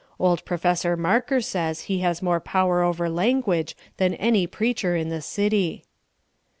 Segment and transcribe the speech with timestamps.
[0.17, 5.21] Old Professor Marker says he has more power over language than any preacher in the
[5.21, 5.83] city."